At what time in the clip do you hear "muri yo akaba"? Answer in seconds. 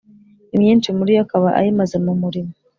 0.97-1.47